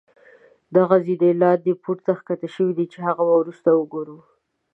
دغه 0.75 0.95
زينې 1.05 1.31
لاندې 1.41 1.71
پوړ 1.81 1.97
ته 2.05 2.11
ښکته 2.19 2.47
شوي 2.55 2.85
چې 2.91 2.97
هغه 3.07 3.21
به 3.27 3.35
وروسته 3.41 3.69
وګورو. 3.73 4.17